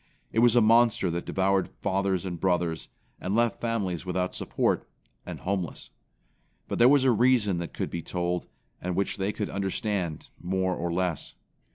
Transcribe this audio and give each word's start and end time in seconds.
It 0.31 0.39
was 0.39 0.55
a 0.55 0.61
monster 0.61 1.11
that 1.11 1.27
devoured 1.27 1.69
fathers 1.79 2.25
and 2.25 2.39
brothers, 2.39 2.89
and 3.19 3.35
left 3.35 3.61
families 3.61 4.03
without 4.03 4.33
support, 4.33 4.89
and 5.27 5.41
homeless. 5.41 5.91
But 6.67 6.79
there 6.79 6.89
was 6.89 7.03
a 7.03 7.11
reason 7.11 7.59
that 7.59 7.75
could 7.75 7.91
be 7.91 8.01
told, 8.01 8.47
and 8.81 8.95
which 8.95 9.17
they 9.17 9.31
could 9.31 9.51
understand 9.51 10.29
more 10.41 10.75
or 10.75 10.91
less. 10.91 11.35